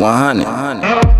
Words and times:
100. 0.00 0.44
100. 0.44 1.19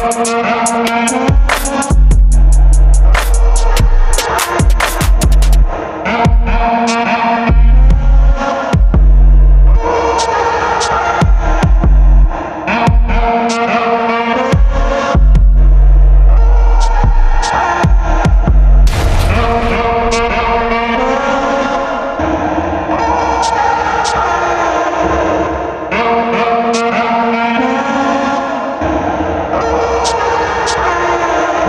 One 0.00 0.39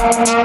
Thank 0.00 0.39